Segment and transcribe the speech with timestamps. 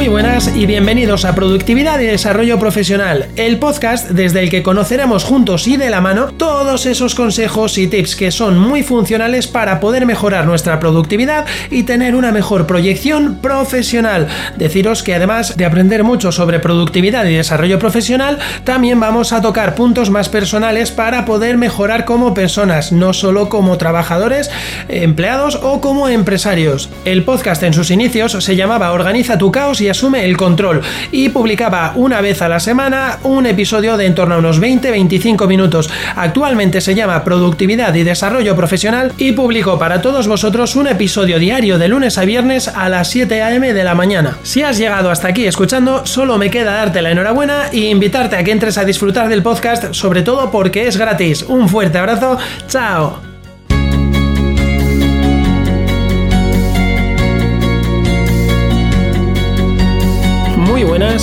[0.00, 5.24] Muy buenas y bienvenidos a Productividad y Desarrollo Profesional, el podcast desde el que conoceremos
[5.24, 9.78] juntos y de la mano todos esos consejos y tips que son muy funcionales para
[9.78, 14.26] poder mejorar nuestra productividad y tener una mejor proyección profesional.
[14.56, 19.74] Deciros que además de aprender mucho sobre productividad y desarrollo profesional, también vamos a tocar
[19.74, 24.50] puntos más personales para poder mejorar como personas, no solo como trabajadores,
[24.88, 26.88] empleados o como empresarios.
[27.04, 31.30] El podcast en sus inicios se llamaba Organiza tu caos y asume el control y
[31.30, 35.88] publicaba una vez a la semana un episodio de en torno a unos 20-25 minutos.
[36.16, 41.78] Actualmente se llama Productividad y Desarrollo Profesional y publico para todos vosotros un episodio diario
[41.78, 43.72] de lunes a viernes a las 7 a.m.
[43.72, 44.38] de la mañana.
[44.42, 48.44] Si has llegado hasta aquí escuchando, solo me queda darte la enhorabuena e invitarte a
[48.44, 51.44] que entres a disfrutar del podcast, sobre todo porque es gratis.
[51.44, 53.29] Un fuerte abrazo, chao.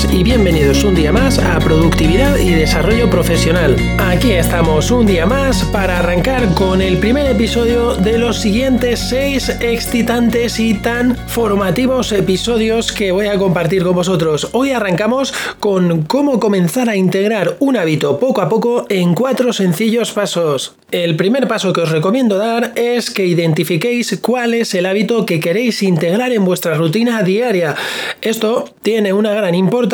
[0.06, 3.76] Y bienvenidos un día más a Productividad y Desarrollo Profesional.
[3.98, 9.50] Aquí estamos un día más para arrancar con el primer episodio de los siguientes seis
[9.60, 14.50] excitantes y tan formativos episodios que voy a compartir con vosotros.
[14.52, 20.12] Hoy arrancamos con cómo comenzar a integrar un hábito poco a poco en cuatro sencillos
[20.12, 20.76] pasos.
[20.92, 25.40] El primer paso que os recomiendo dar es que identifiquéis cuál es el hábito que
[25.40, 27.76] queréis integrar en vuestra rutina diaria.
[28.22, 29.87] Esto tiene una gran importancia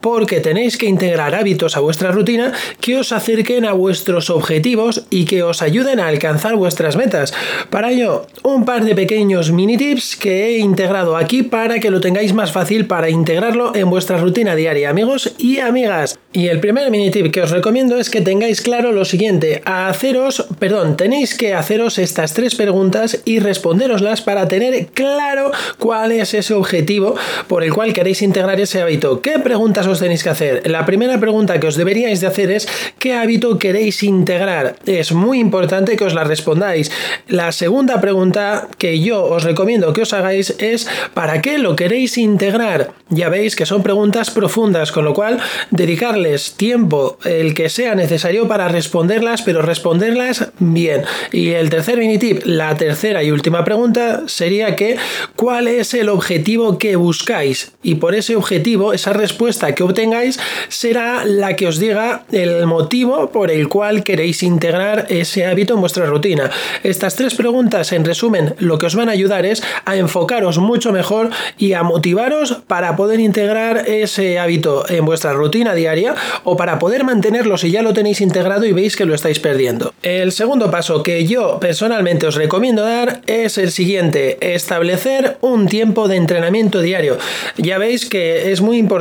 [0.00, 5.24] porque tenéis que integrar hábitos a vuestra rutina que os acerquen a vuestros objetivos y
[5.24, 7.32] que os ayuden a alcanzar vuestras metas.
[7.70, 12.00] Para ello, un par de pequeños mini tips que he integrado aquí para que lo
[12.00, 16.18] tengáis más fácil para integrarlo en vuestra rutina diaria, amigos y amigas.
[16.32, 20.46] Y el primer mini tip que os recomiendo es que tengáis claro lo siguiente, haceros,
[20.58, 26.54] perdón, tenéis que haceros estas tres preguntas y responderoslas para tener claro cuál es ese
[26.54, 27.16] objetivo
[27.48, 29.19] por el cual queréis integrar ese hábito.
[29.22, 30.70] ¿Qué preguntas os tenéis que hacer?
[30.70, 32.66] La primera pregunta que os deberíais de hacer es
[32.98, 34.76] ¿qué hábito queréis integrar?
[34.86, 36.90] Es muy importante que os la respondáis.
[37.28, 42.16] La segunda pregunta que yo os recomiendo que os hagáis es ¿para qué lo queréis
[42.16, 42.92] integrar?
[43.10, 45.38] Ya veis que son preguntas profundas, con lo cual
[45.70, 51.02] dedicarle tiempo, el que sea necesario para responderlas, pero responderlas bien.
[51.32, 54.96] Y el tercer mini tip, la tercera y última pregunta sería que
[55.34, 57.72] ¿cuál es el objetivo que buscáis?
[57.82, 60.38] Y por ese objetivo, esa respuesta que obtengáis
[60.68, 65.80] será la que os diga el motivo por el cual queréis integrar ese hábito en
[65.80, 66.50] vuestra rutina.
[66.82, 70.92] Estas tres preguntas, en resumen, lo que os van a ayudar es a enfocaros mucho
[70.92, 76.78] mejor y a motivaros para poder integrar ese hábito en vuestra rutina diaria o para
[76.78, 79.92] poder mantenerlo si ya lo tenéis integrado y veis que lo estáis perdiendo.
[80.02, 86.08] El segundo paso que yo personalmente os recomiendo dar es el siguiente, establecer un tiempo
[86.08, 87.18] de entrenamiento diario.
[87.56, 88.99] Ya veis que es muy importante,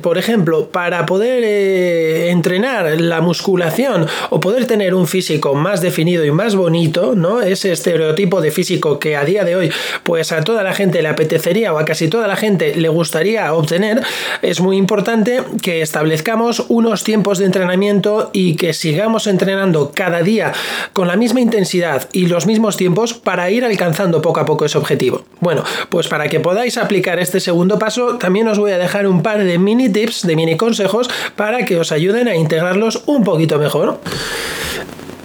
[0.00, 6.24] por ejemplo, para poder eh, entrenar la musculación o poder tener un físico más definido
[6.24, 7.40] y más bonito, ¿no?
[7.40, 9.72] Ese estereotipo de físico que a día de hoy
[10.02, 13.52] pues a toda la gente le apetecería o a casi toda la gente le gustaría
[13.54, 14.02] obtener,
[14.42, 20.52] es muy importante que establezcamos unos tiempos de entrenamiento y que sigamos entrenando cada día
[20.92, 24.78] con la misma intensidad y los mismos tiempos para ir alcanzando poco a poco ese
[24.78, 25.24] objetivo.
[25.40, 29.22] Bueno, pues para que podáis aplicar este segundo paso, también os voy a dejar un
[29.22, 33.58] par de mini tips, de mini consejos para que os ayuden a integrarlos un poquito
[33.58, 34.00] mejor.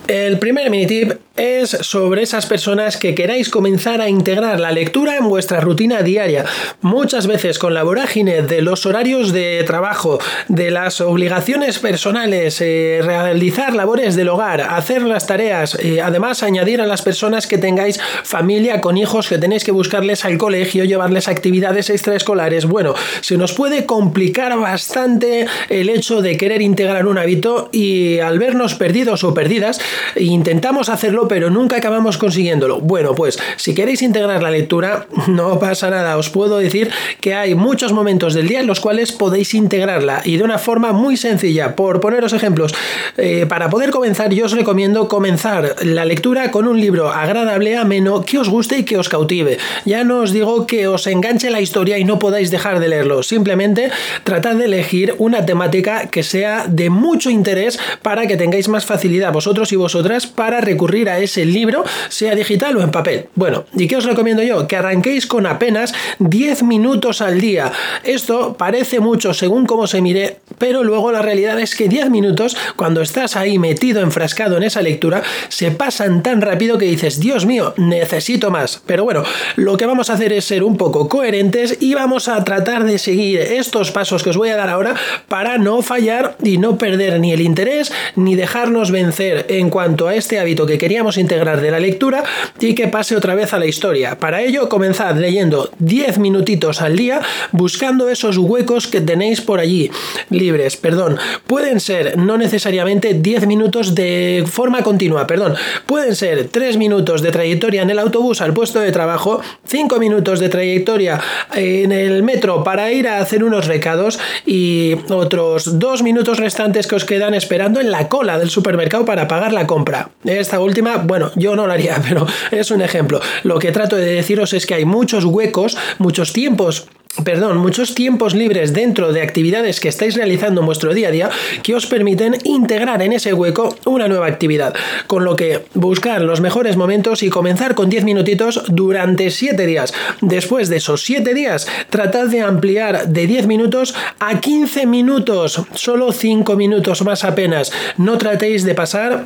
[0.07, 5.17] El primer mini tip es sobre esas personas que queráis comenzar a integrar la lectura
[5.17, 6.45] en vuestra rutina diaria.
[6.81, 13.01] Muchas veces con la vorágine de los horarios de trabajo, de las obligaciones personales, eh,
[13.03, 17.99] realizar labores del hogar, hacer las tareas, eh, además añadir a las personas que tengáis
[18.23, 22.65] familia con hijos que tenéis que buscarles al colegio, llevarles actividades extraescolares.
[22.65, 28.39] Bueno, se nos puede complicar bastante el hecho de querer integrar un hábito y al
[28.39, 29.79] vernos perdidos o perdidas,
[30.15, 32.79] intentamos hacerlo pero nunca acabamos consiguiéndolo.
[32.79, 36.17] Bueno, pues si queréis integrar la lectura, no pasa nada.
[36.17, 40.37] Os puedo decir que hay muchos momentos del día en los cuales podéis integrarla y
[40.37, 41.75] de una forma muy sencilla.
[41.75, 42.73] Por poneros ejemplos,
[43.17, 48.23] eh, para poder comenzar, yo os recomiendo comenzar la lectura con un libro agradable, ameno,
[48.23, 49.57] que os guste y que os cautive.
[49.85, 53.23] Ya no os digo que os enganche la historia y no podáis dejar de leerlo.
[53.23, 53.91] Simplemente
[54.23, 59.31] tratad de elegir una temática que sea de mucho interés para que tengáis más facilidad
[59.31, 63.27] vosotros y vosotras para recurrir a ese libro, sea digital o en papel.
[63.35, 64.67] Bueno, ¿y qué os recomiendo yo?
[64.67, 67.71] Que arranquéis con apenas 10 minutos al día.
[68.03, 72.57] Esto parece mucho según cómo se mire, pero luego la realidad es que 10 minutos,
[72.75, 77.45] cuando estás ahí metido, enfrascado en esa lectura, se pasan tan rápido que dices, Dios
[77.45, 78.81] mío, necesito más.
[78.85, 79.23] Pero bueno,
[79.55, 82.97] lo que vamos a hacer es ser un poco coherentes y vamos a tratar de
[82.97, 84.95] seguir estos pasos que os voy a dar ahora
[85.27, 90.15] para no fallar y no perder ni el interés ni dejarnos vencer en cuanto a
[90.15, 92.25] este hábito que queríamos integrar de la lectura
[92.59, 94.19] y que pase otra vez a la historia.
[94.19, 97.21] Para ello, comenzad leyendo 10 minutitos al día
[97.53, 99.89] buscando esos huecos que tenéis por allí
[100.29, 101.17] libres, perdón.
[101.45, 105.55] Pueden ser no necesariamente 10 minutos de forma continua, perdón.
[105.85, 110.39] Pueden ser 3 minutos de trayectoria en el autobús al puesto de trabajo, 5 minutos
[110.39, 111.21] de trayectoria
[111.53, 116.95] en el metro para ir a hacer unos recados y otros 2 minutos restantes que
[116.95, 120.09] os quedan esperando en la cola del supermercado para pagar la compra.
[120.23, 123.21] Esta última, bueno, yo no la haría, pero es un ejemplo.
[123.43, 126.87] Lo que trato de deciros es que hay muchos huecos, muchos tiempos
[127.23, 131.29] perdón, muchos tiempos libres dentro de actividades que estáis realizando en vuestro día a día
[131.63, 134.73] que os permiten integrar en ese hueco una nueva actividad.
[135.07, 139.93] Con lo que buscar los mejores momentos y comenzar con 10 minutitos durante 7 días.
[140.21, 146.11] Después de esos 7 días, tratad de ampliar de 10 minutos a 15 minutos, solo
[146.11, 147.71] 5 minutos más apenas.
[147.97, 149.25] No tratéis de pasar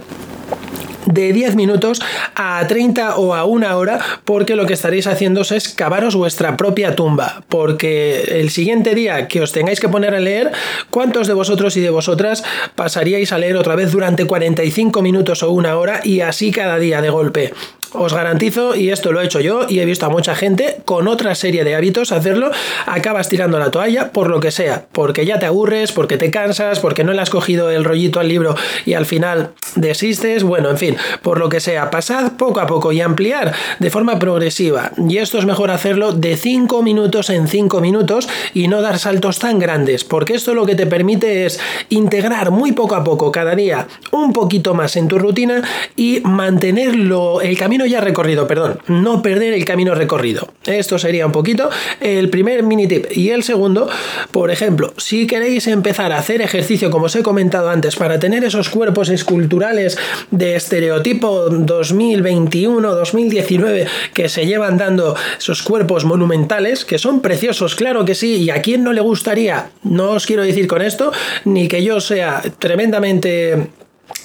[1.14, 2.02] de 10 minutos
[2.36, 6.96] a 30 o a una hora porque lo que estaréis haciendo es cavaros vuestra propia
[6.96, 10.52] tumba porque el siguiente día que os tengáis que poner a leer
[10.90, 12.44] ¿cuántos de vosotros y de vosotras
[12.76, 17.02] pasaríais a leer otra vez durante 45 minutos o una hora y así cada día
[17.02, 17.54] de golpe?
[17.94, 21.10] Os garantizo, y esto lo he hecho yo y he visto a mucha gente con
[21.10, 22.50] otra serie de hábitos hacerlo,
[22.86, 26.80] acabas tirando la toalla por lo que sea, porque ya te aburres, porque te cansas,
[26.80, 28.56] porque no le has cogido el rollito al libro
[28.86, 32.94] y al final desistes, bueno, en fin, por lo que sea, pasad poco a poco
[32.94, 34.92] y ampliar de forma progresiva.
[34.98, 39.40] Y esto es mejor hacerlo de 5 minutos en 5 minutos y no dar saltos
[39.40, 41.60] tan grandes, porque esto lo que te permite es
[41.90, 45.62] integrar muy poco a poco cada día un poquito más en tu rutina
[45.98, 50.50] y mantenerlo el camino ya recorrido, perdón, no perder el camino recorrido.
[50.66, 51.70] Esto sería un poquito
[52.00, 53.06] el primer mini tip.
[53.16, 53.88] Y el segundo,
[54.32, 58.44] por ejemplo, si queréis empezar a hacer ejercicio, como os he comentado antes, para tener
[58.44, 59.98] esos cuerpos esculturales
[60.32, 68.16] de estereotipo 2021-2019 que se llevan dando esos cuerpos monumentales, que son preciosos, claro que
[68.16, 71.12] sí, y a quién no le gustaría, no os quiero decir con esto,
[71.46, 73.68] ni que yo sea tremendamente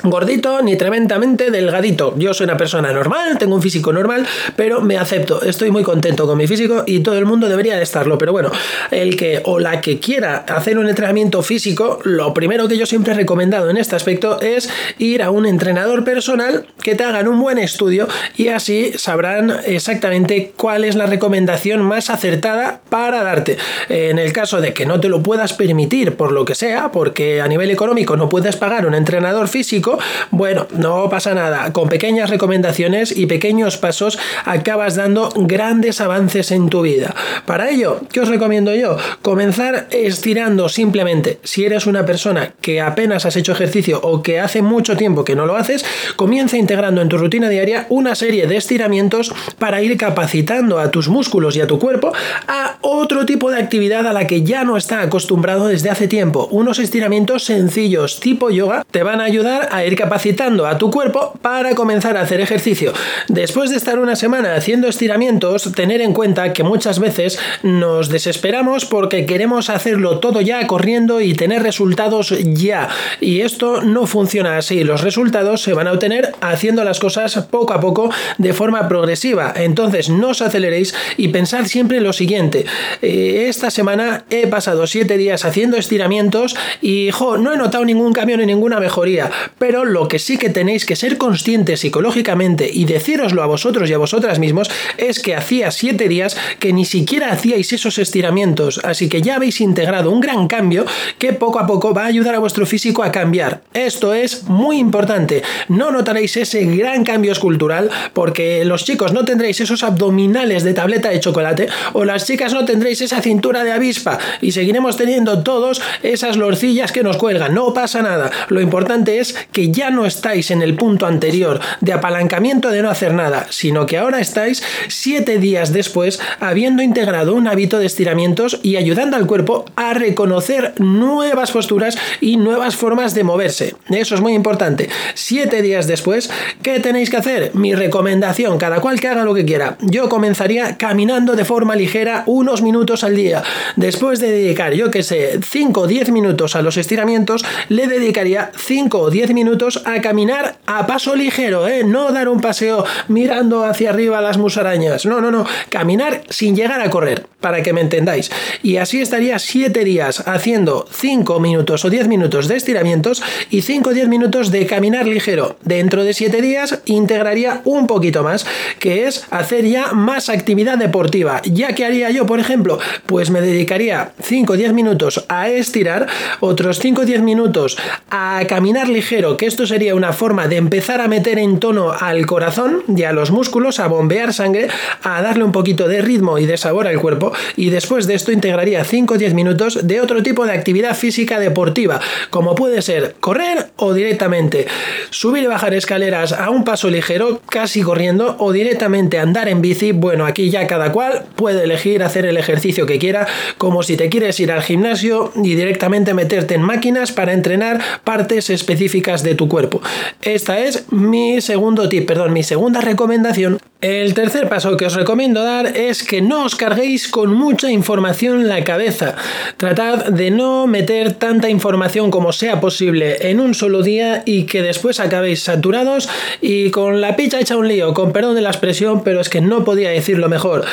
[0.03, 2.15] gordito ni tremendamente delgadito.
[2.19, 6.27] Yo soy una persona normal, tengo un físico normal, pero me acepto, estoy muy contento
[6.27, 8.19] con mi físico y todo el mundo debería de estarlo.
[8.19, 8.51] Pero bueno,
[8.91, 13.13] el que o la que quiera hacer un entrenamiento físico, lo primero que yo siempre
[13.13, 17.41] he recomendado en este aspecto es ir a un entrenador personal que te hagan un
[17.41, 23.57] buen estudio y así sabrán exactamente cuál es la recomendación más acertada para darte.
[23.89, 27.41] En el caso de que no te lo puedas permitir por lo que sea, porque
[27.41, 29.86] a nivel económico no puedes pagar un entrenador físico,
[30.31, 31.73] bueno, no pasa nada.
[31.73, 37.15] Con pequeñas recomendaciones y pequeños pasos acabas dando grandes avances en tu vida.
[37.47, 38.97] Para ello, ¿qué os recomiendo yo?
[39.23, 41.39] Comenzar estirando simplemente.
[41.43, 45.37] Si eres una persona que apenas has hecho ejercicio o que hace mucho tiempo que
[45.37, 45.85] no lo haces,
[46.17, 51.09] comienza integrando en tu rutina diaria una serie de estiramientos para ir capacitando a tus
[51.09, 52.13] músculos y a tu cuerpo
[52.49, 56.49] a otro tipo de actividad a la que ya no está acostumbrado desde hace tiempo.
[56.51, 61.39] Unos estiramientos sencillos tipo yoga te van a ayudar a ir capacitando a tu cuerpo
[61.43, 62.93] para comenzar a hacer ejercicio.
[63.29, 68.85] Después de estar una semana haciendo estiramientos, tener en cuenta que muchas veces nos desesperamos
[68.85, 72.89] porque queremos hacerlo todo ya corriendo y tener resultados ya.
[73.21, 74.85] Y esto no funciona así.
[74.85, 79.53] Los resultados se van a obtener haciendo las cosas poco a poco de forma progresiva.
[79.57, 82.65] Entonces no os aceleréis y pensad siempre lo siguiente.
[83.03, 88.37] Eh, esta semana he pasado 7 días haciendo estiramientos y no he notado ningún cambio
[88.37, 89.31] ni ninguna mejoría
[89.71, 93.99] lo que sí que tenéis que ser conscientes psicológicamente y decíroslo a vosotros y a
[93.99, 99.23] vosotras mismos es que hacía siete días que ni siquiera hacíais esos estiramientos, así que
[99.23, 100.87] ya habéis integrado un gran cambio
[101.19, 103.63] que poco a poco va a ayudar a vuestro físico a cambiar.
[103.75, 105.43] Esto es muy importante.
[105.69, 111.09] No notaréis ese gran cambio escultural porque los chicos no tendréis esos abdominales de tableta
[111.09, 115.83] de chocolate o las chicas no tendréis esa cintura de avispa y seguiremos teniendo todos
[116.03, 117.55] esas lorcillas que nos cuelgan.
[117.55, 118.31] No pasa nada.
[118.49, 122.91] Lo importante es que ya no estáis en el punto anterior de apalancamiento de no
[122.91, 128.61] hacer nada, sino que ahora estáis 7 días después habiendo integrado un hábito de estiramientos
[128.63, 133.75] y ayudando al cuerpo a reconocer nuevas posturas y nuevas formas de moverse.
[133.89, 134.91] Eso es muy importante.
[135.15, 136.29] 7 días después,
[136.61, 137.53] ¿qué tenéis que hacer?
[137.55, 139.79] Mi recomendación, cada cual que haga lo que quiera.
[139.81, 143.43] Yo comenzaría caminando de forma ligera unos minutos al día.
[143.77, 148.51] Después de dedicar, yo que sé, 5 o 10 minutos a los estiramientos, le dedicaría
[148.55, 149.46] 5 o 10 minutos
[149.85, 151.85] a caminar a paso ligero, ¿eh?
[151.85, 155.07] No dar un paseo mirando hacia arriba las musarañas.
[155.07, 155.47] No, no, no.
[155.71, 158.31] Caminar sin llegar a correr, para que me entendáis.
[158.63, 163.91] Y así estaría 7 días haciendo 5 minutos o 10 minutos de estiramientos y 5
[163.91, 165.57] o 10 minutos de caminar ligero.
[165.63, 168.47] Dentro de 7 días integraría un poquito más,
[168.81, 171.41] que es hacer ya más actividad deportiva.
[171.45, 172.79] ¿Ya que haría yo, por ejemplo?
[173.07, 176.09] Pues me dedicaría 5 o 10 minutos a estirar,
[176.41, 177.79] otros 5 o 10 minutos
[178.11, 182.27] a caminar ligero, que esto sería una forma de empezar a meter en tono al
[182.27, 184.69] corazón y a los músculos, a bombear sangre,
[185.03, 187.33] a darle un poquito de ritmo y de sabor al cuerpo.
[187.57, 191.41] Y después de esto integraría 5 o 10 minutos de otro tipo de actividad física
[191.41, 194.67] deportiva, como puede ser correr o directamente
[195.11, 199.93] subir y bajar escaleras a un paso ligero, casi corriendo, o directamente andar en bici.
[199.93, 203.27] Bueno, aquí ya cada cual puede elegir hacer el ejercicio que quiera,
[203.59, 208.51] como si te quieres ir al gimnasio y directamente meterte en máquinas para entrenar partes
[208.51, 209.81] específicas de tu cuerpo.
[210.23, 213.59] Esta es mi segundo tip, perdón, mi segunda recomendación.
[213.81, 218.41] El tercer paso que os recomiendo dar es que no os carguéis con mucha información
[218.41, 219.17] en la cabeza.
[219.59, 224.63] Tratad de no meter tanta información como sea posible en un solo día y que
[224.63, 226.09] después acabéis saturados
[226.41, 229.43] y con la picha hecha un lío, con perdón de la expresión, pero es que
[229.43, 230.65] no podía decirlo mejor.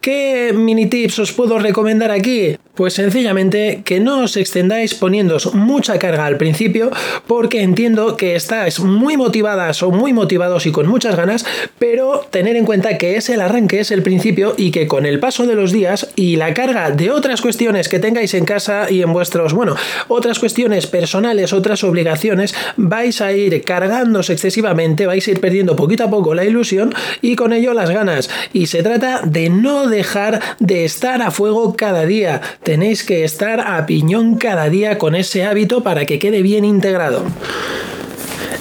[0.00, 2.56] ¿Qué mini tips os puedo recomendar aquí?
[2.80, 6.90] Pues sencillamente que no os extendáis poniéndos mucha carga al principio
[7.26, 11.44] porque entiendo que estáis muy motivadas o muy motivados y con muchas ganas,
[11.78, 15.20] pero tener en cuenta que es el arranque, es el principio y que con el
[15.20, 19.02] paso de los días y la carga de otras cuestiones que tengáis en casa y
[19.02, 19.76] en vuestros, bueno,
[20.08, 26.04] otras cuestiones personales, otras obligaciones, vais a ir cargándose excesivamente, vais a ir perdiendo poquito
[26.04, 28.30] a poco la ilusión y con ello las ganas.
[28.54, 32.40] Y se trata de no dejar de estar a fuego cada día.
[32.70, 37.24] Tenéis que estar a piñón cada día con ese hábito para que quede bien integrado.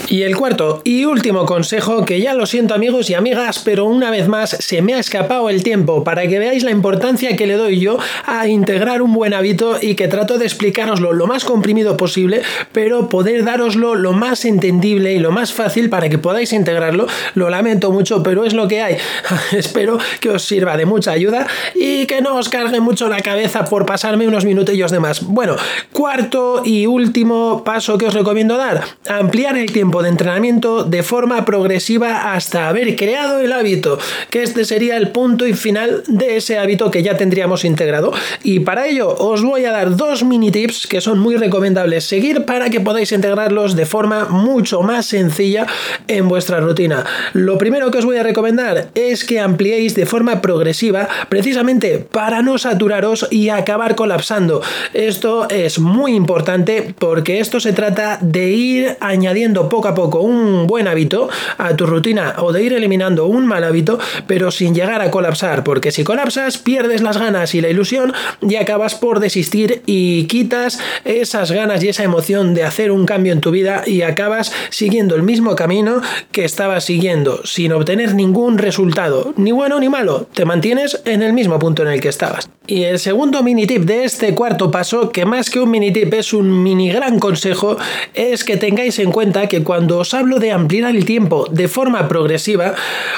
[0.10, 4.10] Y el cuarto y último consejo, que ya lo siento amigos y amigas, pero una
[4.10, 7.54] vez más se me ha escapado el tiempo para que veáis la importancia que le
[7.54, 11.96] doy yo a integrar un buen hábito y que trato de explicaroslo lo más comprimido
[11.96, 17.06] posible, pero poder daroslo lo más entendible y lo más fácil para que podáis integrarlo.
[17.36, 18.98] Lo lamento mucho, pero es lo que hay.
[19.52, 23.66] Espero que os sirva de mucha ayuda y que no os cargue mucho la cabeza
[23.66, 25.22] por pasarme unos minutillos de más.
[25.22, 25.56] Bueno,
[25.94, 31.46] cuarto y último paso que os recomiendo dar, ampliar el tiempo de entrenamiento de forma
[31.46, 36.58] progresiva hasta haber creado el hábito, que este sería el punto y final de ese
[36.58, 38.12] hábito que ya tendríamos integrado.
[38.44, 42.46] Y para ello os voy a dar dos mini tips que son muy recomendables seguir
[42.46, 45.68] para que podáis integrarlos de forma mucho más sencilla
[46.08, 47.06] en vuestra rutina.
[47.34, 52.42] Lo primero que os voy a recomendar es que ampliéis de forma progresiva precisamente para
[52.42, 54.62] no saturaros y acabar colapsando.
[54.94, 60.88] Esto es muy importante porque esto se trata de ir añadiendo poco poco un buen
[60.88, 65.12] hábito a tu rutina o de ir eliminando un mal hábito, pero sin llegar a
[65.12, 70.26] colapsar, porque si colapsas pierdes las ganas y la ilusión y acabas por desistir y
[70.26, 74.52] quitas esas ganas y esa emoción de hacer un cambio en tu vida y acabas
[74.70, 80.28] siguiendo el mismo camino que estabas siguiendo sin obtener ningún resultado, ni bueno ni malo,
[80.34, 82.50] te mantienes en el mismo punto en el que estabas.
[82.68, 86.14] Y el segundo mini tip de este cuarto paso, que más que un mini tip
[86.14, 87.78] es un mini gran consejo,
[88.14, 92.08] es que tengáis en cuenta que cuando os hablo de ampliar el tiempo de forma
[92.08, 92.76] progresiva,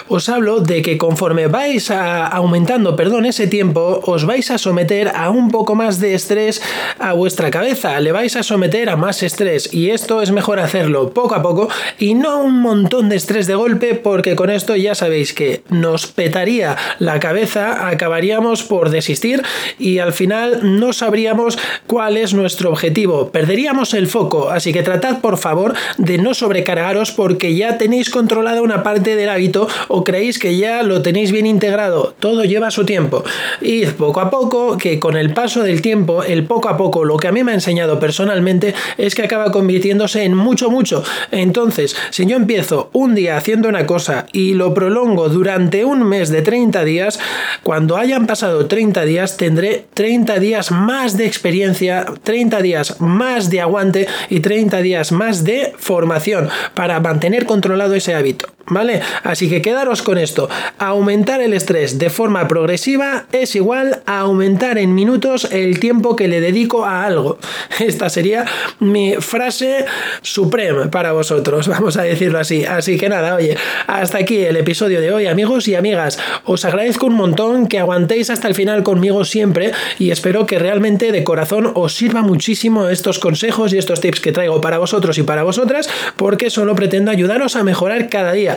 [0.08, 5.12] os hablo de que conforme vais a aumentando, perdón, ese tiempo, os vais a someter
[5.16, 6.62] a un poco más de estrés
[7.00, 11.12] a vuestra cabeza, le vais a someter a más estrés y esto es mejor hacerlo
[11.12, 14.96] poco a poco y no un montón de estrés de golpe porque con esto ya
[14.96, 19.44] sabéis que nos petaría la cabeza, acabaríamos por desistir
[19.80, 23.32] y al final no sabríamos cuál es nuestro objetivo.
[23.32, 28.62] Perderíamos el foco, así que tratad por favor de no sobrecargaros porque ya tenéis controlada
[28.62, 32.14] una parte del hábito o creéis que ya lo tenéis bien integrado.
[32.20, 33.24] Todo lleva su tiempo.
[33.62, 37.16] Y poco a poco, que con el paso del tiempo, el poco a poco, lo
[37.16, 41.06] que a mí me ha enseñado personalmente es que acaba convirtiéndose en mucho, mucho.
[41.32, 46.32] Entonces, si yo empiezo un día haciendo una cosa y lo prolongo durante un mes
[46.32, 47.18] de 30 días,
[47.64, 53.62] cuando hayan pasado 30 días, tendré 30 días más de experiencia, 30 días más de
[53.62, 56.31] aguante y 30 días más de formación
[56.74, 58.48] para mantener controlado ese hábito.
[58.68, 59.02] ¿Vale?
[59.24, 60.50] Así que quedaros con esto.
[60.78, 66.28] Aumentar el estrés de forma progresiva es igual a aumentar en minutos el tiempo que
[66.28, 67.38] le dedico a algo.
[67.80, 68.46] Esta sería
[68.80, 69.86] mi frase
[70.22, 72.66] suprema para vosotros, vamos a decirlo así.
[72.66, 76.20] Así que nada, oye, hasta aquí el episodio de hoy, amigos y amigas.
[76.46, 81.12] Os agradezco un montón que aguantéis hasta el final conmigo siempre y espero que realmente
[81.12, 85.24] de corazón os sirva muchísimo estos consejos y estos tips que traigo para vosotros y
[85.24, 88.51] para vosotras, porque solo pretendo ayudaros a mejorar cada día.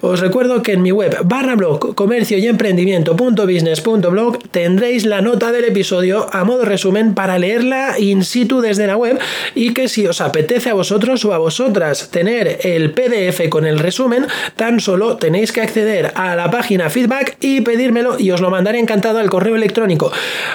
[0.00, 5.64] Os recuerdo que en mi web barra blog comercio y emprendimiento.business.blog tendréis la nota del
[5.64, 9.18] episodio a modo resumen para leerla in situ desde la web
[9.56, 13.80] y que si os apetece a vosotros o a vosotras tener el PDF con el
[13.80, 18.50] resumen, tan solo tenéis que acceder a la página feedback y pedírmelo y os lo
[18.50, 20.12] mandaré encantado al correo electrónico.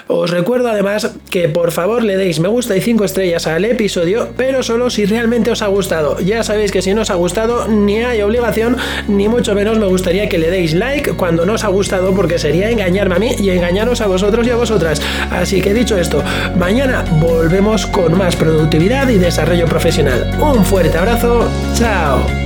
[0.08, 4.30] Os recuerdo además que por favor le deis me gusta y 5 estrellas al episodio,
[4.38, 6.18] pero solo si realmente os ha gustado.
[6.20, 8.73] Ya sabéis que si no os ha gustado ni hay obligación
[9.08, 12.40] ni mucho menos me gustaría que le deis like cuando no os ha gustado porque
[12.40, 15.02] sería engañarme a mí y engañaros a vosotros y a vosotras.
[15.32, 16.24] Así que dicho esto,
[16.58, 20.38] mañana volvemos con más productividad y desarrollo profesional.
[20.40, 22.43] Un fuerte abrazo, chao.